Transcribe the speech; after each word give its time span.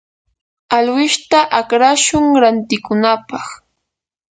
alwishta 0.77 1.39
akrashun 1.59 2.25
rantikunapaq. 2.41 3.45